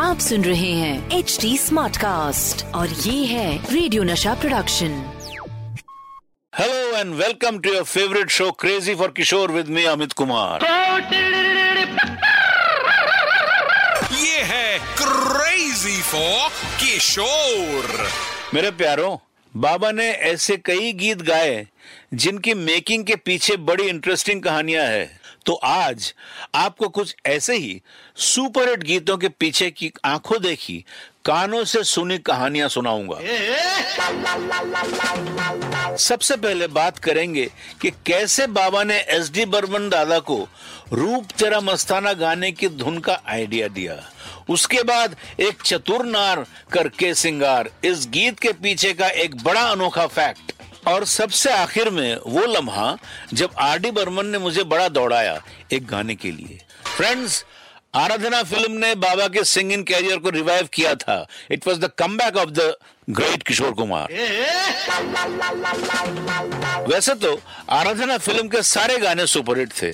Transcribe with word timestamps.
आप 0.00 0.18
सुन 0.20 0.44
रहे 0.44 0.70
हैं 0.72 1.18
एच 1.18 1.36
डी 1.40 1.56
स्मार्ट 1.58 1.96
कास्ट 1.96 2.64
और 2.74 2.88
ये 2.88 3.24
है 3.26 3.56
radio 3.72 4.02
Nasha 4.02 4.34
production 4.34 4.98
hello 6.52 6.96
and 6.98 7.14
welcome 7.14 7.58
to 7.58 7.72
your 7.72 7.84
favourite 7.84 8.30
show 8.30 8.50
crazy 8.60 8.94
for 8.94 9.12
Kishore 9.16 9.52
with 9.52 9.68
me 9.76 9.84
Amit 9.86 10.12
Kumar 10.12 10.64
ये 14.14 14.42
है 14.52 14.78
क्रेजी 14.98 16.00
फॉर 16.02 16.48
किशोर 16.80 18.08
मेरे 18.54 18.70
प्यारों 18.78 19.16
बाबा 19.56 19.90
ने 19.90 20.06
ऐसे 20.06 20.56
कई 20.56 20.92
गीत 20.92 21.22
गाए 21.22 21.66
जिनकी 22.14 22.54
मेकिंग 22.54 23.04
के 23.04 23.16
पीछे 23.16 23.56
बड़ी 23.56 23.84
इंटरेस्टिंग 23.84 24.42
कहानियाँ 24.42 24.84
है। 24.84 25.20
तो 25.46 25.52
आज 25.54 26.14
आपको 26.54 26.88
कुछ 26.88 27.14
ऐसे 27.26 27.56
ही 27.56 27.80
सुपरहिट 28.16 28.82
गीतों 28.82 29.16
के 29.18 29.28
पीछे 29.28 29.70
की 29.70 29.92
आँखों 30.04 30.40
देखी, 30.42 30.84
कानों 31.24 31.64
से 31.64 31.82
सुनी 31.84 32.18
कहानियाँ 32.18 32.68
सुनाऊँगा। 32.68 33.16
सबसे 35.96 36.36
पहले 36.36 36.66
बात 36.66 36.98
करेंगे 36.98 37.50
कि 37.80 37.90
कैसे 38.06 38.46
बाबा 38.46 38.84
ने 38.84 38.98
एस 39.08 39.30
डी 39.30 39.44
बर्मन 39.44 39.88
दादा 39.88 40.18
को 40.18 40.48
रूप 40.92 41.24
तेरा 41.38 41.60
मस्ताना 41.60 42.12
गाने 42.12 42.52
की 42.52 42.68
धुन 42.68 42.98
का 42.98 43.20
आइडिया 43.26 43.68
दिया। 43.68 43.94
उसके 44.50 44.82
बाद 44.82 45.16
एक 45.40 45.62
चतुर 45.62 46.04
नार 46.06 46.44
करके 46.72 47.14
सिंगार। 47.16 47.70
इस 47.84 48.06
गीत 48.08 48.38
के 48.40 48.52
पीछे 48.54 48.92
का 48.94 49.08
एक 49.18 49.42
बड़ा 49.42 49.62
अनोखा 49.62 50.06
फैक्ट 50.08 50.52
और 50.88 51.04
सबसे 51.06 51.52
आखिर 51.52 51.90
में 51.90 52.16
वो 52.26 52.44
लम्हा, 52.48 52.96
जब 53.34 53.50
आर 53.60 53.78
डी 53.78 53.90
बर्मन 53.90 54.26
ने 54.26 54.38
मुझे 54.38 54.64
बड़ा 54.64 54.88
दौड़ाया 54.90 55.40
एक 55.72 55.86
गाने 55.86 56.14
के 56.14 56.30
लिए। 56.30 56.58
फ्रेंड्स 56.96 57.44
आराधना 57.94 58.42
फ़िल्म 58.42 58.72
ने 58.74 58.94
बाबा 58.96 59.26
के 59.28 59.42
सिंगिंग 59.44 59.84
कैरियर 59.84 60.18
को 60.18 60.30
रिवाइव 60.30 60.68
किया 60.74 60.94
था। 60.94 61.26
It 61.50 61.66
was 61.66 61.78
the 61.80 61.90
come 61.98 62.16
back 62.16 62.36
of 62.36 62.50
the 62.50 62.74
great 63.10 63.42
Kishore 63.42 63.72
Kumar. 63.72 64.12
वैसे 66.88 67.14
तो 67.16 67.40
आराधना 67.70 68.18
फ़िल्म 68.18 68.48
के 68.48 68.62
सारे 68.64 68.98
गाने 68.98 69.26
सुपरहिट 69.26 69.72
थे, 69.82 69.90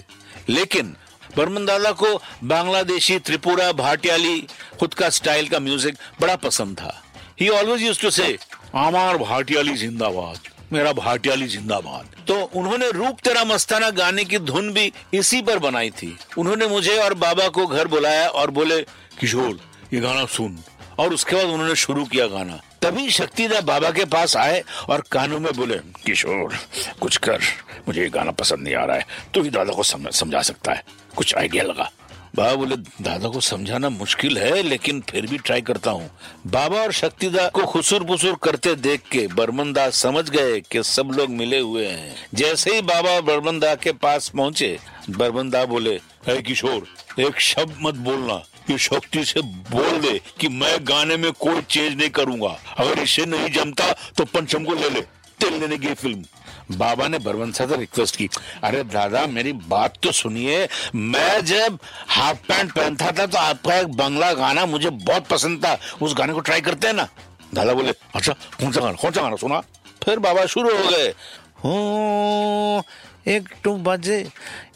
लेकिन 0.48 0.94
बर्मन 1.36 1.64
दादा 1.66 1.90
को 1.92 2.14
बांग्लादेशी 2.44 3.18
त्रिपुरा 3.18 3.70
भाटियाली, 3.74 4.38
खुद 4.80 4.94
का 4.94 5.08
स्टाइल 5.10 5.48
का 5.48 5.58
म्यूज़िक 5.60 5.96
बड़ा 6.20 6.36
पसंद 6.36 6.76
था। 6.76 7.02
ही 7.40 7.48
ऑलवेज 7.48 7.82
यूज़ 7.82 8.00
टू 8.00 8.10
से 8.10 8.36
आमार 8.74 9.16
भाटियाली 9.18 9.74
जिंदाबाद, 9.74 10.38
मेरा 10.72 10.92
भाटियाली 10.92 11.46
जिंदाबाद। 11.46 12.14
तो 12.28 12.34
उन्होंने 12.54 12.90
रूप 12.90 13.20
तेरा 13.24 13.44
मस्ताना 13.44 13.90
गाने 13.90 14.24
की 14.24 14.38
धुन 14.38 14.72
भी 14.72 14.92
इसी 15.14 15.42
पर 15.42 15.58
बनाई 15.58 15.90
थी। 15.90 16.16
उन्होंने 16.38 16.66
मुझे 16.66 16.96
और 16.98 17.14
बाबा 17.16 17.48
को 17.48 17.66
घर 17.66 17.88
बुलाया 17.88 18.28
और 18.28 18.50
बोले, 18.50 18.80
किशोर, 19.20 19.58
ये 19.94 20.00
गाना 20.00 20.24
सुन। 20.26 20.58
और 20.98 21.14
उसके 21.14 21.36
बाद 21.36 21.44
उन्होंने 21.44 21.74
शुरू 21.76 22.04
किया 22.04 22.26
गाना। 22.26 22.60
तभी 22.82 23.10
शक्तिदा 23.10 23.60
बाबा 23.60 23.90
के 23.90 24.04
पास 24.04 24.36
आए 24.36 24.64
और 24.88 25.02
कानों 25.12 25.40
में 25.40 25.52
बोले, 25.52 25.76
किशोर, 25.76 26.54
कुछ 27.00 27.16
कर। 27.16 27.40
मुझे 27.88 28.02
ये 28.02 28.08
गाना 28.08 28.30
पसंद 28.30 28.58
नहीं 28.58 28.74
आ 28.74 28.84
रहा 28.84 28.96
है। 28.96 29.06
तू 29.34 29.42
ही 29.42 29.50
दादा 29.50 29.72
को 29.72 29.82
समझ 29.82 30.14
सकता 30.14 30.72
है। 30.72 30.84
कुछ 31.16 31.34
आइडिया 31.36 31.64
लगा। 31.64 31.90
बाबा 32.36 32.54
बोले, 32.54 32.76
दादा 32.76 33.28
को 33.28 33.40
समझाना 33.40 33.88
मुश्किल 33.88 34.38
है, 34.38 34.62
लेकिन 34.62 35.00
फिर 35.00 35.26
भी 35.26 35.38
ट्राई 35.38 35.60
करता 35.60 35.90
हूँ। 35.90 36.10
बाबा 36.46 36.76
और 36.76 36.92
शक्तिदा 36.92 37.48
को 37.48 37.64
खुसुर 37.64 38.04
पुसुर 38.04 38.36
करते 38.42 38.74
देख 38.74 39.00
के 39.12 39.26
बर्मन 39.26 39.90
समझ 39.90 40.30
गए 40.30 40.60
कि 40.60 40.82
सब 40.82 41.06
लोग 41.06 41.30
मिले 41.30 41.58
हुए 41.58 41.86
हैं। 41.86 42.16
जैसे 42.34 42.74
ही 42.74 42.80
बाबा 42.82 43.20
बर्मन 43.20 43.58
दा 43.58 43.74
के 43.74 43.92
पास 43.92 44.28
पहुँचे, 44.28 44.78
बर्मन 45.10 45.50
दा 45.50 45.64
बोले 45.64 46.00
है 46.28 46.42
किशोर, 46.42 46.86
एक 47.22 47.40
शब्द 47.40 47.78
मत 47.80 47.94
बोलना। 47.94 48.42
ये 48.70 48.78
शक्ति 48.78 49.24
से 49.24 49.40
बोल 49.70 49.98
दे 50.00 50.20
कि 50.40 50.48
मैं 50.48 50.76
गाने 50.82 51.16
में 51.16 51.30
कोई 51.32 51.60
चेंज 51.62 51.96
नहीं 51.98 52.10
करूँगा। 52.10 52.56
अगर 52.78 52.98
इसे 52.98 53.26
नहीं 53.26 53.48
जमता 53.52 53.92
तो 54.16 54.24
पंचम 54.24 54.64
को 54.64 54.74
ले 54.74 54.90
ले। 54.90 55.00
तेल 55.40 55.54
लेने 55.54 55.78
की 55.78 55.94
फ़िल्म। 55.94 56.24
बाबा 56.70 57.06
ने 57.08 57.18
बरवंसा 57.18 57.66
से 57.66 57.76
रिक्वेस्ट 57.76 58.16
की। 58.16 58.28
अरे 58.64 58.82
दादा, 58.84 59.26
मेरी 59.26 59.52
बात 59.52 59.98
तो 60.02 60.12
सुनिए। 60.12 60.68
मैं 60.94 61.44
जब 61.44 61.78
हाफ़ 62.08 62.38
पैंट 62.48 62.72
पहनता 62.72 63.10
था 63.12 63.26
तो 63.26 63.38
आपका 63.38 63.74
एक 63.74 63.88
बंगला 63.88 64.32
गाना 64.32 64.66
मुझे 64.66 64.90
बहुत 64.90 65.26
पसंद 65.26 65.64
था। 65.64 65.78
उस 66.02 66.14
गाने 66.18 66.32
को 66.32 66.40
ट्राई 66.40 66.60
करते 66.60 66.86
हैं 66.86 66.94
ना? 66.94 67.08
दादा 67.54 67.72
बोले 67.72 67.92
अच्छा 68.14 68.32
कौन 68.32 68.72
सा 68.72 68.80
गाना? 68.80 68.92
कौन 68.92 69.10
सा 69.10 69.22
गाना? 69.22 69.36
सुना। 69.36 69.60
फिर 70.04 70.18
बाबा 70.18 70.46
शुरू 70.46 70.76
हो 70.76 70.88
गए। 70.88 71.08
हो, 71.56 72.82
एक 73.28 73.48
टू 73.64 73.76
बजे 73.76 74.26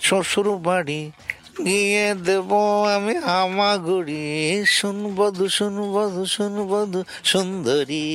शुरू, 0.02 0.56
बाड़ी। 0.58 1.12
গিয়ে 1.59 2.07
দেব 2.27 2.51
আমি 2.95 3.13
হামাগুড়ি 3.25 4.25
শুনবধু 4.77 5.43
শুনবধু 5.57 6.21
শুনবধু 6.35 6.99
সুন্দরী 7.31 8.09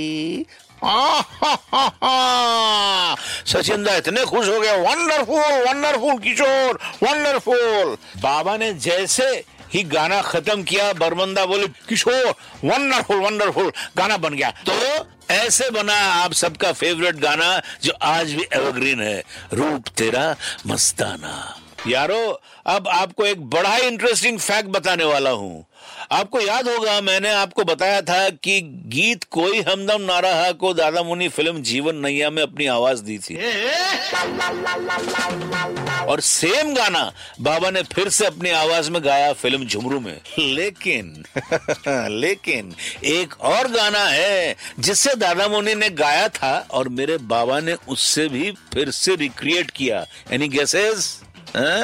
सचिन 3.45 3.81
दा 3.85 3.93
इतने 3.97 4.25
खुश 4.25 4.47
हो 4.49 4.61
गए 4.61 4.77
वंडरफुल 4.81 5.53
वंडरफुल 5.67 6.19
किशोर 6.19 6.79
वंडरफुल 7.03 7.97
बाबा 8.19 8.57
ने 8.57 8.73
जैसे 8.81 9.29
ही 9.75 9.83
गाना 9.87 10.21
खत्म 10.23 10.63
किया 10.63 10.93
बरमंदा 10.95 11.45
बोले 11.47 11.67
किशोर 11.89 12.27
वंडरफुल 12.65 13.19
वंडरफुल 13.19 13.69
गाना 13.97 14.17
बन 14.17 14.35
गया 14.35 14.51
तो 14.65 14.75
ऐसे 15.33 15.71
बना 15.71 15.95
आप 16.15 16.33
सबका 16.35 16.73
फेवरेट 16.75 17.17
गाना 17.21 17.51
जो 17.83 17.93
आज 18.09 18.33
भी 18.35 18.45
एवरग्रीन 18.53 19.01
है 19.03 19.19
रूप 19.55 19.83
तेरा 19.99 20.25
मस्ताना 20.67 21.35
यारो, 21.88 22.42
अब 22.66 22.88
आपको 22.88 23.26
एक 23.26 23.42
बड़ा 23.42 23.76
ही 23.76 23.82
इंटरेस्टिंग 23.82 24.40
फैक्ट 24.40 24.70
बताने 24.70 25.04
वाला 25.04 25.30
हूँ। 25.30 25.66
आपको 26.12 26.40
याद 26.40 26.70
होगा, 26.70 27.02
मैंने 27.02 27.32
आपको 27.34 27.64
बताया 27.64 28.02
था 28.02 28.30
कि 28.30 28.62
गीत 28.62 29.24
कोई 29.24 29.62
हमदम 29.62 30.02
ना 30.02 30.20
रहा, 30.20 30.52
को 30.52 30.74
दादा 30.74 31.04
मुनि 31.04 31.28
फ़िल्म 31.28 31.62
जीवन 31.62 31.96
नैया 31.96 32.30
में 32.30 32.44
अपनी 32.44 32.66
आवाज़ 32.66 33.04
दी 33.04 33.18
थी। 33.18 33.36
और 36.06 36.20
सेम 36.20 36.74
गाना 36.74 37.14
बाबा 37.42 37.70
ने 37.70 37.84
फिर 37.84 38.10
से 38.10 38.26
अपनी 38.26 38.50
आवाज़ 38.50 38.92
में 38.92 39.06
गाया 39.06 39.34
फ़िल्म 39.34 39.66
झुमरू 39.66 40.00
में। 40.00 40.22
लेकिन 40.40 41.26
लेकिन, 42.12 42.76
एक 43.04 43.42
और 43.42 43.68
गाना 43.68 44.06
है, 44.06 44.56
जिससे 44.80 45.16
दादा 45.16 45.48
मुनि 45.48 45.76
ने 45.76 45.90
गाया 45.90 46.30
था 46.30 46.68
और 46.72 46.90
मेरे 46.90 47.18
बाबा 47.18 47.60
ने 47.60 47.76
उससे 47.88 48.28
भी 48.28 48.52
फिर 48.52 48.92
से 48.92 49.16
रिक्रिएट 49.16 49.72
किया। 49.72 50.06
एनी 50.32 50.48
गेसेस 50.48 51.25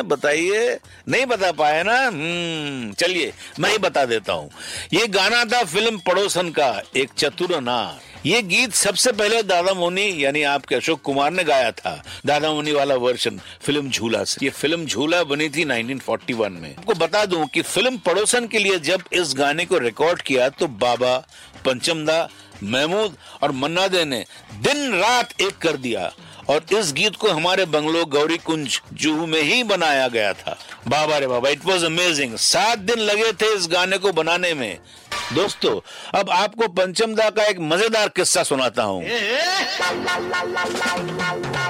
बताइए। 0.02 0.80
नहीं 1.10 1.26
बता 1.26 1.52
पाए 1.52 1.84
ना? 1.84 2.08
हम्म 2.08 2.94
चलिए, 2.94 3.34
मैं 3.60 3.72
ही 3.72 3.78
बता 3.78 4.06
देता 4.06 4.34
हूँ। 4.34 4.50
ये 4.94 5.08
गाना 5.08 5.46
था 5.46 5.64
फ़िल्म 5.64 5.98
पड़ोसन 5.98 6.50
का, 6.50 6.82
एक 6.96 7.10
चतुर 7.18 7.62
नार 7.62 8.00
ये 8.26 8.42
गीत 8.42 8.74
सबसे 8.74 9.12
पहले 9.12 9.44
दादा 9.44 9.74
मोनी, 9.74 10.26
यानी 10.26 10.44
आपके 10.44 10.76
अशोक 10.76 11.02
कुमार 11.02 11.32
ने 11.32 11.44
गाया 11.44 11.72
था। 11.72 12.04
दादा 12.26 12.52
मोनी 12.54 12.72
वाला 12.72 12.96
वर्षन 12.96 13.40
फ़िल्म 13.62 13.90
झूला 13.90 14.24
से। 14.24 14.46
ये 14.46 14.50
फ़िल्म 14.50 14.86
झूला 14.86 15.24
बनी 15.24 15.50
थी 15.50 15.66
1941 15.66 16.52
में। 16.52 16.76
आपको 16.76 16.94
बता 16.94 17.26
दूँ 17.26 17.48
कि 17.48 17.62
फ़िल्म 17.62 17.98
पड़ोसन 17.98 18.48
के 18.48 18.60
लिए 18.60 18.80
जब 18.80 19.02
इस 19.14 19.34
गाने 19.38 19.66
को 19.66 19.78
रिकॉर्ड 19.78 20.22
किया 20.22 20.50
तो 20.50 20.68
बाबा, 20.68 21.18
पंचमदा, 21.66 22.30
महमूद 22.64 23.18
और 23.42 23.52
मन्ना 23.52 23.88
दे 23.88 24.06
ने 24.06 24.26
दिन 24.54 24.94
रात 24.94 25.42
एक 25.42 25.58
कर 25.58 25.78
दिया। 25.78 26.14
और 26.50 26.66
इस 26.74 26.92
गीत 26.94 27.16
को 27.16 27.30
हमारे 27.30 27.66
बंगलो 27.66 28.06
गौरी 28.06 28.38
कुंज 28.38 28.80
जुहू 28.94 29.26
में 29.26 29.42
ही 29.42 29.64
बनाया 29.64 30.08
गया 30.08 30.34
था। 30.34 30.58
बाबा 30.88 31.18
रे 31.18 31.28
बाबा 31.28 31.50
इट 31.50 31.66
वॉज़ 31.66 31.86
अमेजिंग 31.86 32.36
सात 32.36 32.80
दिन 32.80 33.00
लगे 33.00 33.32
थे 33.34 33.54
इस 33.56 33.68
गाने 33.68 33.98
को 33.98 34.12
बनाने 34.12 34.54
में। 34.54 34.78
दोस्तों, 35.34 35.80
अब 36.20 36.30
आपको 36.30 36.68
पंचमदा 36.68 37.30
का 37.30 37.44
एक 37.44 37.60
मज़ेदार 37.60 38.08
किस्सा 38.10 38.44
सुनाता 38.44 38.84
हूँ। 38.84 39.04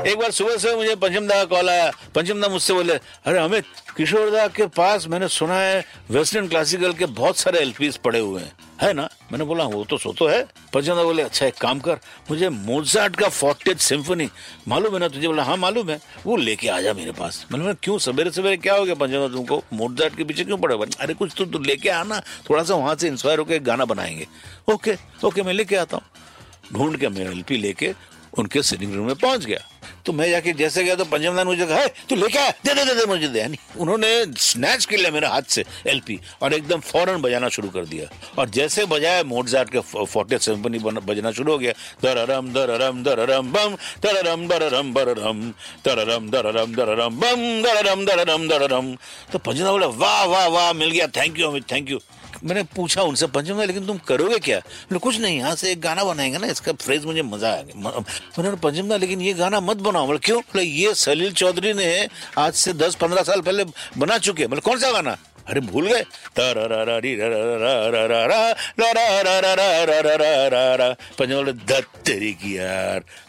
एक 0.04 0.18
बार 0.20 0.32
सुबह 0.32 0.58
से 0.58 0.76
मुझे 0.76 0.96
पंचमदा 0.96 1.36
का 1.36 1.44
कॉल 1.46 1.70
आया। 1.70 1.92
पंचमदा 2.16 2.48
मुझसे 2.48 2.74
बोले, 2.74 2.94
अरे 2.94 3.40
अमित 3.40 3.66
किशोरदा 3.98 4.48
के 4.48 4.66
पास 4.68 5.08
मैंने 5.08 5.28
सुना 5.28 5.60
है, 5.60 5.86
वेस्टर्न 6.12 6.48
क्लासिकल 6.48 6.94
के 6.94 7.06
बहुत 7.06 7.38
सारे 7.38 7.60
एलपीस 7.60 7.98
पड़े 7.98 8.20
हुए 8.20 8.42
हैं। 8.42 8.52
है 8.82 8.94
ना? 8.94 9.10
मैंने 9.32 9.46
बोला, 9.46 9.64
वो 9.64 9.84
तो 9.86 9.98
सो 9.98 10.14
तो 10.14 10.28
है। 10.28 10.44
पंचमदा 10.74 11.04
बोले 11.04 11.24
अच्छा 11.24 11.46
एक 11.46 11.56
काम 11.56 11.80
कर, 11.80 12.00
मुझे 12.32 12.50
मोजार्ट 12.50 13.16
का 13.16 13.30
फोर्टेज 13.30 13.78
सिम्फनी 13.78 14.30
मालूम 14.68 14.94
है 14.94 15.00
ना? 15.00 15.08
तुझे 15.08 15.28
बोला 15.28 15.44
हाँ 15.44 15.58
मालूम 15.58 15.90
है। 15.90 16.00
वो 16.26 16.36
लेके 16.36 16.68
आ 16.68 16.82
जा 16.82 16.94
मेरे 16.94 17.12
पास। 17.12 17.46
मैंने 17.52 17.64
बोला, 17.64 17.76
क्यों? 17.84 17.98
सवेरे 17.98 18.32
सवेरे 18.32 18.58
क्या 18.58 18.76
हो 18.76 18.86
गया 18.86 18.96
पंचमदा 18.96 19.28
तुमको? 19.28 19.64
मोजार्ट 19.74 20.16
के 20.16 20.24
पीछे 20.24 20.44
क्यों 20.44 20.58
पड़े 20.58 20.76
अरे, 21.00 21.14
कुछ 21.14 21.32
तो 21.38 21.60
लेके 21.60 21.90
आना, 21.90 22.20
थोड़ा 22.50 22.64
सा 22.64 22.76
वहाँ 22.76 22.96
से 22.96 23.08
इंस्पायर 23.08 23.40
होकर 23.40 23.60
गाना 23.60 23.86
बनाएँगे। 23.86 24.28
ओके 24.74 24.98
ओके, 25.24 25.44
मैं 25.44 25.54
लेके 25.54 25.76
आता 25.76 25.98
हूँ। 25.98 26.04
ढूंढ 26.74 26.98
के 26.98 27.10
मेरा 27.10 27.32
एलपी 27.32 27.58
लेके 27.58 27.94
उनके 28.38 28.64
सिटिंग 28.64 28.94
रूम 28.96 29.06
में 29.06 29.16
पहुँच 29.16 29.46
गया। 29.46 29.60
तो 30.06 30.14
मैं 30.14 30.30
जाके 30.30 30.54
जैसे 30.54 30.84
गया 30.84 30.96
तो 30.96 31.06
पंजाब 31.06 31.20
पंजमदान 31.22 31.48
मुझे 31.48 31.66
कहा 31.66 31.86
तू 32.10 32.16
लेके 32.16 32.38
आया 32.40 32.52
दे 32.66 32.74
दे 32.74 32.84
दे 32.86 32.94
दे 32.96 33.06
मुझे, 33.06 33.28
दे। 33.28 33.44
नहीं 33.44 33.80
उन्होंने 33.80 34.10
स्नैच 34.38 34.86
कर 34.86 34.98
लिया 34.98 35.12
मेरे 35.12 35.28
हाथ 35.28 35.42
से 35.48 35.64
एलपी 35.88 36.20
और 36.42 36.54
एकदम 36.54 36.80
फ़ौरन 36.82 37.22
बजाना 37.22 37.50
शुरू 37.50 37.70
कर 37.70 37.86
दिया। 37.86 38.08
और 38.38 38.50
जैसे 38.50 38.86
बजाया 38.86 39.24
मोटजार्ट 39.24 39.70
के 39.70 39.80
फोर्टी 39.80 40.38
सिम्फनी 40.40 40.80
बजना 40.80 41.32
शुरू 41.32 41.52
हो 41.52 41.58
गया। 41.58 41.74
दररम 42.04 42.52
दररम 42.54 43.04
दररम, 43.04 43.52
बम, 43.52 43.76
दररम 44.04 44.48
दररम, 44.48 44.94
बररम, 44.94 45.42
दररम 45.86 46.30
दररम 46.30 46.76
दररम, 46.76 47.20
बम, 47.20 47.42
दररम 47.64 48.06
दररम 48.06 48.48
दररम। 48.48 48.96
तो 49.32 49.40
पंजमदा 49.40 49.72
बोला, 49.72 49.88
वाह 49.88 50.24
वाह 50.26 50.48
वाह, 50.48 50.74
मिल 50.74 50.92
गया 50.92 51.08
thank 51.08 51.40
you 51.40 51.48
Amit 51.48 51.72
thank 51.72 51.90
you 51.90 52.00
मैंने 52.44 52.62
पूछा 52.76 53.02
उनसे 53.04 53.28
पंचम 53.28 53.60
लेकिन 53.62 53.86
तुम 53.86 53.98
करोगे 53.98 54.38
क्या? 54.40 54.60
कुछ 54.94 55.20
नहीं, 55.20 55.38
यहाँ 55.38 55.56
से 55.56 55.72
एक 55.72 55.82
गाना 55.82 56.04
बनाएँगे 56.04 56.38
ना, 56.38 56.48
इसका 56.48 56.72
फ्रेज 56.74 57.06
मुझे 57.06 57.22
मज़ा 57.22 57.50
आएगा। 57.50 58.04
मैंने 58.40 58.56
पंचम 58.58 58.94
लेकिन 58.94 59.22
ये 59.22 59.34
गाना 59.34 59.60
मत 59.72 59.82
बनाओ 59.82 60.06
बोले 60.06 60.20
क्यों 60.20 60.40
बोले 60.44 60.64
ये 60.64 60.94
सलील 60.98 61.34
चौधरी 61.34 61.74
ने 61.74 61.90
आज 62.38 62.54
से 62.56 62.74
दस 62.76 62.96
पंद्रह 63.02 63.24
साल 63.24 63.42
पहले 63.42 63.64
बना 63.98 64.18
चुके 64.20 64.44
हैं 64.44 64.50
बोले 64.50 64.62
कौन 64.62 64.80
सा 64.80 64.92
गाना 64.92 65.18
अरे 65.48 65.62
भूल 65.62 65.88
गए 65.88 66.04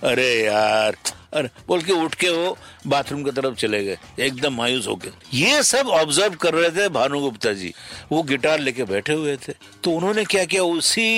अरे 0.04 0.28
यार 0.36 0.96
अरे 1.34 1.48
बोल 1.68 1.82
के 1.82 1.92
उठ 2.04 2.14
के 2.14 2.28
वो 2.28 2.56
बाथरूम 2.86 3.22
की 3.24 3.30
तरफ़ 3.30 3.54
चले 3.54 3.82
गए 3.84 3.96
एकदम 4.20 4.54
मायूस 4.54 4.86
होके 4.88 5.10
ये 5.34 5.62
सब 5.62 5.88
ऑब्ज़र्व 6.00 6.34
कर 6.42 6.54
रहे 6.54 6.70
थे 6.70 6.88
भानु 6.92 7.20
गुप्ता 7.20 7.52
जी 7.52 7.72
वो 8.12 8.22
गिटार 8.30 8.58
लेके 8.60 8.84
बैठे 8.84 9.12
हुए 9.14 9.36
थे 9.46 9.52
तो 9.84 9.90
उन्होंने 9.90 10.24
क्या 10.24 10.44
किया 10.44 10.62
उसी 10.76 11.08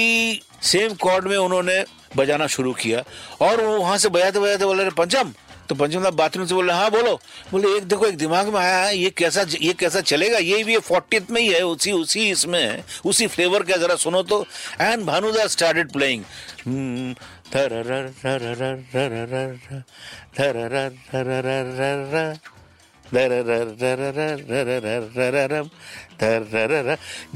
सेम 0.65 0.94
कॉर्ड 1.03 1.27
में 1.29 1.37
उन्होंने 1.37 1.82
बजाना 2.17 2.47
शुरू 2.47 2.73
किया। 2.73 3.03
और 3.41 3.61
वो 3.61 3.79
वहाँ 3.79 3.99
से 3.99 4.09
बजाते 4.09 4.39
बजाते 4.39 4.65
बोले 4.65 4.91
पंचम। 4.91 5.33
तो 5.69 5.75
पंचम 5.75 6.01
साहब 6.03 6.15
बाथरूम 6.15 6.47
से 6.47 6.55
बोले 6.55 6.73
हाँ 6.73 6.91
बोलो। 6.91 7.21
बोले, 7.53 7.77
एक 7.77 7.85
देखो, 7.85 8.07
एक 8.07 8.17
दिमाग 8.17 8.49
में 8.49 8.61
आया 8.61 8.77
है, 8.77 8.99
ये 8.99 9.11
कैसा 9.11 9.47
ये 9.63 9.73
कैसा 9.73 10.01
चलेगा? 10.01 10.39
ये 10.39 10.65
भी 10.65 10.79
फोर्टीथ 10.79 11.21
में 11.31 11.41
ही 11.41 11.49
है, 11.49 11.63
उसी 11.63 11.93
उसी 11.93 12.31
इसमें 12.31 12.63
है, 12.63 12.85
उसी 13.05 13.27
फ्लेवर 13.27 13.63
का 13.63 13.77
जरा 13.77 13.95
सुनो 13.95 14.23
तो। 14.23 14.47
एंड 14.81 15.05
भानुदा 15.05 15.47
स्टार्टेड 15.47 15.93
प्लेइंग 15.93 16.25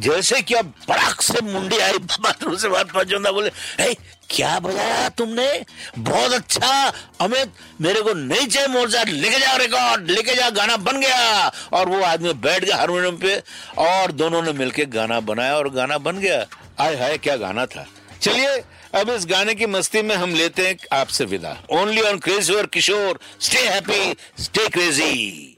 जैसे 0.00 0.40
क्या 0.42 0.62
बड़ाक 0.62 1.22
से 1.22 1.40
मुंडी 1.44 1.78
आई 1.78 1.98
बाथरूम 1.98 2.56
से 2.56 2.68
बात 2.68 2.90
पंचमदा 2.92 3.30
बोले 3.32 3.50
हे 3.80 3.94
क्या 4.30 4.58
बजाया 4.60 5.08
तुमने 5.18 5.48
बहुत 5.98 6.32
अच्छा 6.32 6.92
अमित 7.20 7.52
मेरे 7.80 8.00
को 8.02 8.12
नहीं 8.14 8.46
चाहिए 8.46 8.68
मोर्चाट 8.68 9.08
लेके 9.08 9.38
जाओ 9.38 9.56
रिकॉर्ड 9.58 10.10
लेके 10.10 10.34
जाओ 10.34 10.50
गाना 10.52 10.76
बन 10.78 11.00
गया 11.00 11.48
और 11.72 11.88
वो 11.88 12.02
आदमी 12.04 12.32
बैठ 12.38 12.64
गया 12.64 12.76
हारमोनियम 12.76 13.16
पे 13.18 13.36
और 13.80 14.12
दोनों 14.14 14.42
ने 14.42 14.52
मिलके 14.54 14.84
गाना 14.88 15.20
बनाया 15.22 15.56
और 15.56 15.70
गाना 15.74 15.98
बन 16.00 16.18
गया 16.18 16.44
आय 16.80 16.96
हाय 16.96 17.18
क्या 17.18 17.36
गाना 17.36 17.66
था 17.66 17.86
चलिए 18.20 18.62
अब 18.94 19.10
इस 19.10 19.26
गाने 19.26 19.54
की 19.54 19.66
मस्ती 19.68 20.02
में 20.02 20.14
हम 20.16 20.34
लेते 20.34 20.66
हैं 20.66 20.76
आपसे 20.92 21.24
विदा 21.26 21.56
ओनली 21.72 22.02
ऑन 22.02 22.18
क्रेजी 22.18 22.54
और 22.54 22.66
Kishore 22.72 23.18
stay 23.40 23.68
happy 23.68 24.14
stay 24.42 24.68
crazy 24.68 25.57